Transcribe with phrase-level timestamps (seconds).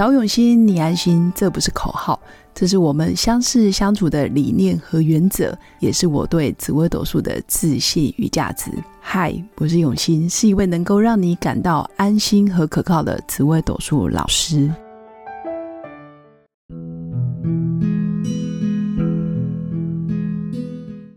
[0.00, 2.18] 找永新，你安心，这不是口号，
[2.54, 8.70] 这是我们相识相处的理念和原则，也是我对紫微斗数的自信与价值。
[8.98, 14.72] 嗨，我是永新，是一位能够让你感到安心和可靠的紫微斗数老师。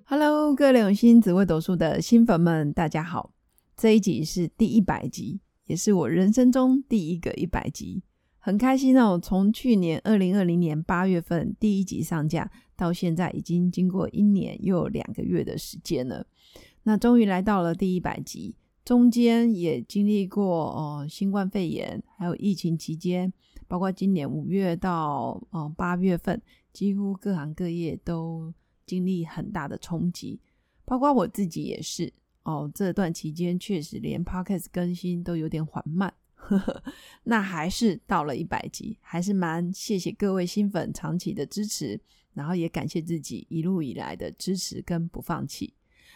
[0.04, 3.32] Hello，各位永新紫微斗数的新粉们，大家好！
[3.78, 8.04] 这一集是第一百集，也是我人生中第一个一百集。
[8.46, 9.18] 很开心哦！
[9.18, 16.28] 从去年二零二零年八月份第一集上架到现在，已经经过一年又两个月的时间了。
[16.84, 23.32] 那终于来到了第一百集，中间也经历过哦新冠肺炎，还有疫情期间，
[23.66, 26.42] 包括今年五月到哦八月份，
[26.74, 28.54] 几乎各行各业都
[28.86, 30.42] 经历很大的冲击，
[30.84, 32.12] 包括我自己也是
[32.44, 32.70] 哦。
[32.76, 36.14] 这段期间确实连 podcast 更新都有点缓慢。
[37.24, 42.00] 那还是到了一百集，还是蛮谢谢各位新粉长期的支持，
[42.34, 45.74] 然后也感谢自己一路以来的支持跟不放弃。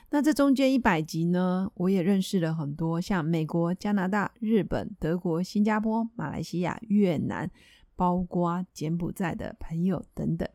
[0.09, 7.50] 那这中间一百集呢，我也认识了很多像美国、加拿大、日本、德国、新加坡、马来西亚、越南，
[7.95, 10.48] 包括柬埔寨的朋友等等。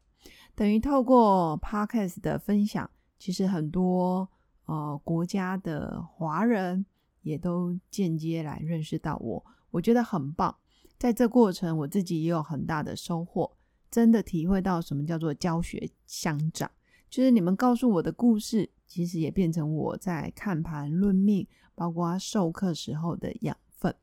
[0.54, 4.26] 等于透过 Podcast 的分享，其实很多
[4.64, 6.86] 呃国家的华人
[7.20, 9.44] 也都间接来认识到我。
[9.72, 10.56] 我觉得很棒，
[10.96, 13.50] 在这过程我自己也有很大的收获，
[13.90, 16.70] 真的体会到什么叫做教学相长，
[17.10, 23.94] 就是你们告诉我的故事，其实也变成我在看盘论命，包括授课时候的养分，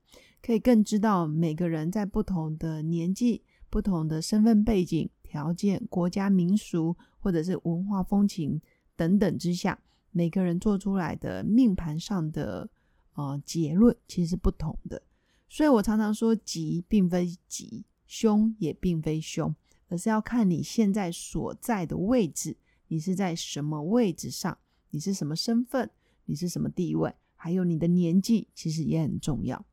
[0.41, 8.59] 可以更知道每个人在不同的年纪、不同的身份背景、条件、国家民俗或者是文化风情
[8.95, 9.79] 等等之下，
[10.11, 12.69] 每个人做出来的命盘上的
[13.13, 15.01] 呃结论其实是不同的。
[15.49, 19.53] 所以我常常说，吉并非吉，凶也并非凶，
[19.87, 22.55] 而是要看你现在所在的位置，
[22.87, 24.55] 你是在什么位置上，
[24.91, 25.89] 你是什么身份，
[26.25, 29.65] 你是什么地位，还有你的年纪，其实也很重要。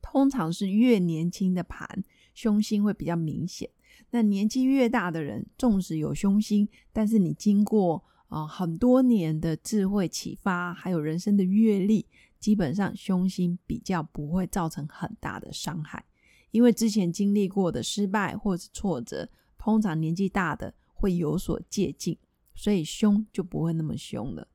[0.00, 3.68] 通常是越年轻的盘，凶星会比较明显。
[4.10, 12.06] 那年纪越大的人，纵使有凶星，但是你经过啊很多年的智慧启发，还有人生的阅历。
[12.46, 16.04] 基本上凶星比较不会造成很大的伤害，
[16.52, 22.16] 因为之前经历过的失败或是挫折，通常年纪大的会有所借鉴，
[22.54, 24.46] 所以凶就不会那么凶了。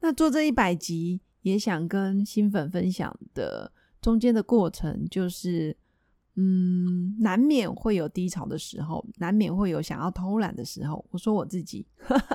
[0.00, 5.76] 那做这一百集，也想跟新粉分享的中间的过程，就是
[6.34, 11.06] 嗯，难免会有低潮的时候，难免会有想要偷懒的时候。
[11.12, 11.86] 我说我自己，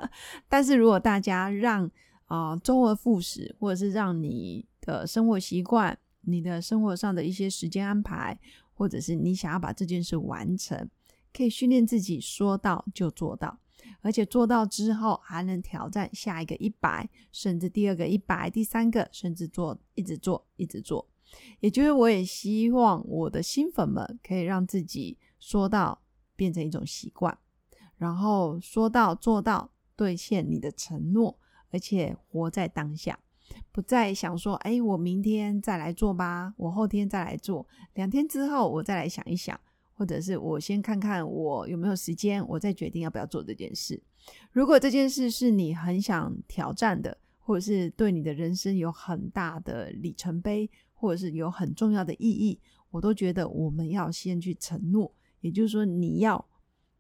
[0.48, 1.92] 但是如果大家让
[2.28, 8.40] 啊周而复始，或者是让你的生活习惯，你的生活上的一些时间安排，
[8.74, 10.90] 或者是你想要把这件事完成，
[11.34, 13.60] 可以训练自己说到就做到，
[14.02, 21.10] 而且做到之后还能挑战下一个一百，甚至第二个一百，第三个，甚至做一直做一直做。
[21.60, 26.02] 也就是我也希望我的新粉们可以让自己说到
[26.36, 27.38] 变成一种习惯，
[27.98, 31.38] 然后说到做到，兑现你的承诺，
[31.72, 33.20] 而且活在当下。
[33.72, 39.60] 不再想说，哎，我明天再来做吧，我后天再来做，两天之后我再来想一想，
[39.94, 44.02] 或者是我先看看我有没有时间，我再决定要不要做这件事。
[44.52, 52.60] 如果这件事是你很想挑战的，或者是对你的人生有很大的里程碑，或者是有很重要的意义，
[52.92, 55.14] 我都觉得我们要先去承诺。
[55.42, 56.48] 也就是说，你要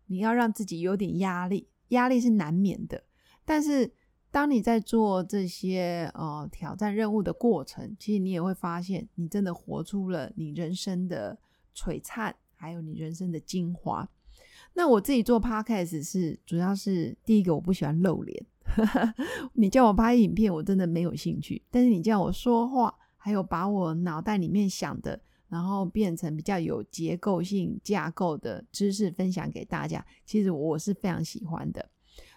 [0.08, 3.04] 你要让自己有点压力，压力是难免的，
[3.46, 3.94] 但是。
[4.36, 11.40] 当你在做这些呃挑战任务的过程，其实你也会发现，你真的活出了你人生的
[11.74, 14.06] 璀璨，还有你人生的精华。
[14.74, 18.46] 那我自己做 podcast 是主要是第一个，我不喜欢露脸。
[19.56, 21.64] 你叫我拍影片，我真的没有兴趣。
[21.72, 25.18] 但是你叫我说话，还有把我脑袋里面想的，
[25.48, 31.90] 然后变成比较有结构性架构的知识分享给大家，其实我是非常喜欢的。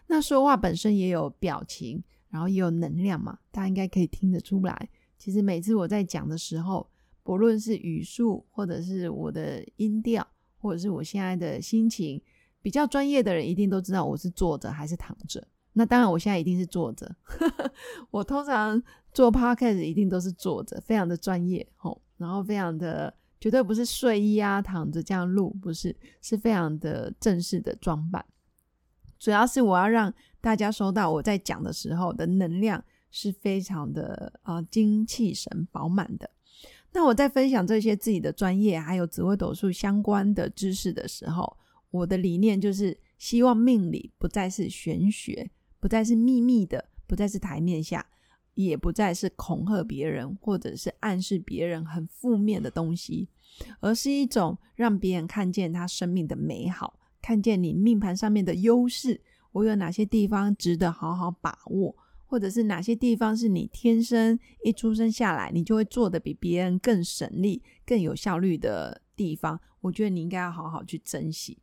[0.09, 4.89] 那说话本身也有表情，然后也有能量嘛，大家应该可以听得出来。
[5.17, 6.91] 其实每次我在讲的时候，
[7.23, 10.27] 不论是语速，或者是我的音调，
[10.59, 12.21] 或者是我现在的心情，
[12.63, 15.47] 比较专业的人一定都知道我是坐着还是躺着。
[15.75, 17.15] 那当然，我现在一定是坐着。
[18.11, 18.83] 我通常
[19.13, 28.25] 做 podcast 一定都是坐着，非常的专业吼，然后非常的绝对不是睡衣啊躺着这样录，不是，是非常的正式的装扮。
[29.19, 36.31] 主要是我要让大家收到我在讲的时候的能量是非常的啊精气神饱满的。
[36.93, 41.57] 那我在分享这些自己的专业还有紫微斗数相关的知识的时候，
[41.91, 48.07] 我的理念就是希望命理不再是玄学，不再是秘密的，不再是台面下，
[48.55, 53.29] 也不再是恐吓别人或者是暗示别人很负面的东西，
[53.81, 59.21] 而是一种让别人看见他生命的美好，看见你命盘上面的优势，
[59.53, 61.97] 我有哪些地方值得好好把握。
[62.31, 69.59] 或者是哪些地方是你天生一出生下来，你就会做的比别人更省力、更有效率的地方？
[69.81, 71.57] 我觉得你应该要好好去珍惜。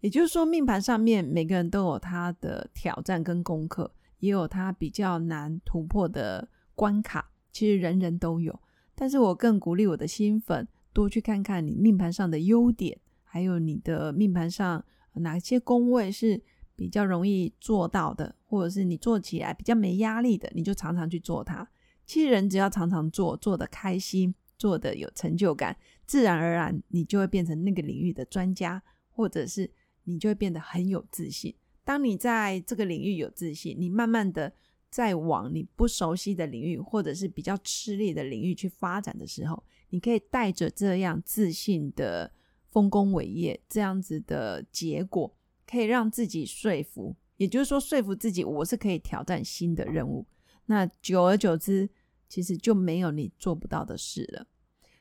[0.00, 7.32] 也就是说，命盘上面每个人都有他的挑战跟功课，也有他比较难突破的关卡。
[7.50, 8.56] 其实人人都有，
[8.94, 12.96] 但是我更鼓励我的新粉多去看看你命盘上的优点，
[13.34, 14.84] 还有你的命盘上
[15.14, 16.40] 哪些宫位是。
[16.76, 21.64] 比较容易做到的，或者是你做起来比较没压力的，你就常常去做它。
[22.04, 29.70] 其实人只要常常做，做的开心，做的有成就感，自然而然你就会变成那个领域的专家，或者是
[30.02, 31.54] 你就会变得很有自信。
[31.84, 34.52] 当你在这个领域有自信，你慢慢的
[34.90, 42.32] 在往你不熟悉的领域，或者是比较吃力的领域去发展的时候，你可以带着这样自信的
[42.74, 45.32] 丰功伟业，这样子的结果。
[45.64, 50.26] 可以让自己说服，也就是说说服自己，我是可以挑战新的任务。
[50.66, 51.88] 那久而久之，
[52.28, 54.46] 其实就没有你做不到的事了。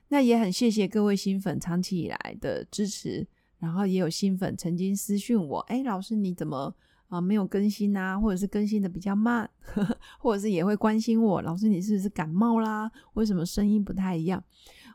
[0.09, 3.27] 那也很谢谢各位新粉长期以来的支持，
[3.57, 6.73] 然后也有新粉曾经私讯我：“哎，老师你怎么
[7.07, 8.17] 啊没有更新啊？
[8.19, 12.89] 或者是更新的比较慢，呵 呵或者是也会关心我，老师你是不是感冒啦？
[13.15, 14.41] 为什么声音不太一样？”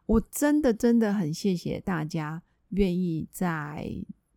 [0.06, 3.90] 我真的真的很谢谢大家愿意在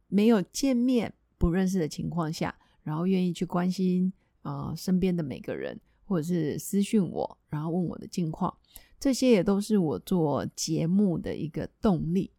[0.08, 1.14] 没有见面。
[1.38, 4.14] 不认识的情况下，然后愿意去关心
[4.44, 5.76] 啊身边的每个人，
[6.06, 8.56] 或者是私讯我，然后问我的近况，
[9.00, 12.30] 这些也都是我做节目的一个动力。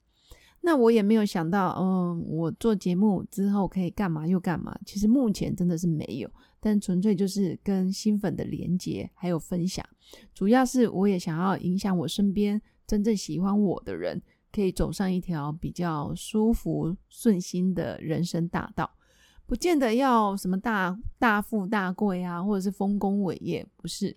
[0.61, 4.73] 那我也没有想到，嗯，我做节目之后可以干嘛又干嘛？
[4.87, 6.31] 其实目前真的是没有，
[6.61, 9.85] 但纯粹就是跟新粉的连接还有分享，
[10.33, 14.23] 主要是我也想要影响我身边真正喜欢我的人。
[14.53, 18.91] 可以走上一条比较舒服、顺心的人生大道，
[19.47, 24.17] 不见得要什么大大富大贵啊，或者是丰功伟业，不是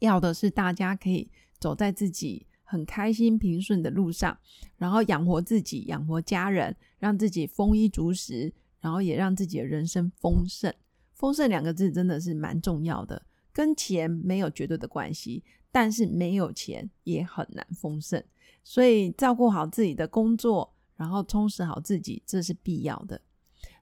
[0.00, 4.38] 要的是大家可以走在自己很开心、平顺的路上，
[4.76, 10.72] 然后养活自己、养活家人，让自己丰衣足食，然后也让自己的人生丰盛。
[11.14, 18.22] 丰盛两个字真的是蛮重要的，跟钱没有绝对的关系，但是没有钱也很难丰盛。
[18.64, 23.20] 所以照顾好自己的工作，然后充实好自己，这是必要的。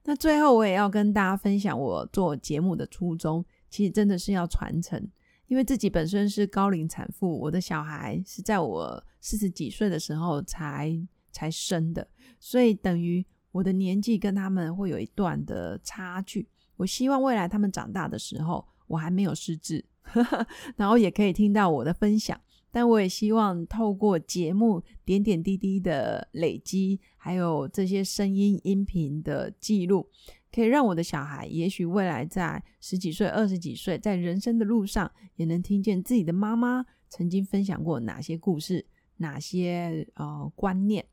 [0.03, 5.09] 那最后我也要跟大家分享我做节目的初衷，其实真的是要传承。
[5.47, 10.91] 因为自己本身是高龄产妇，我的小孩是在我四十几岁的时候才
[11.31, 12.05] 才生的，
[12.37, 16.49] 所以等于我的年纪跟他们会有一段的差距。
[16.75, 19.83] 我希望未来他们长大的时候，我还没有失智，
[20.77, 22.39] 然后也可以听到我的分享。
[22.69, 30.07] 但我也希望透过节目点点滴滴的累积，还有这些声音音频的记录，
[30.51, 41.03] 可以让我的小孩，也许未来在十几岁、二十几岁，在人生的路上，也能听见自己的妈妈曾经分享过哪些故事、哪些呃观念。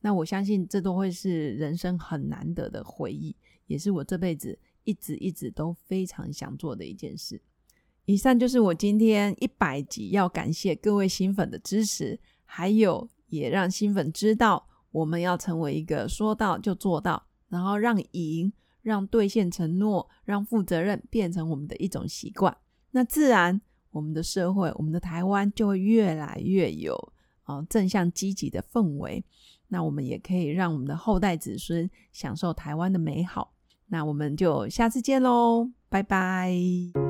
[0.00, 7.42] 那我相信这都会是人生很难得的回忆，也是我这辈子一直一直都非常想做的一件事。
[8.10, 18.52] 以上就是我今天一百集要感谢各位新粉的支持，还有也让新粉知道，我们要成为一个说到就做到，然后让赢、
[18.82, 22.56] 让兑现承诺、让负责任变成我们的一种习惯。
[22.90, 23.60] 那自然，
[23.92, 27.12] 我们的社会、我们的台湾就会越来越有
[27.44, 29.24] 啊正向积极的氛围。
[29.68, 33.54] 那我们也可以让我们的后代子孙享受台湾的美好。
[33.86, 37.09] 那我们就下次见喽，拜拜。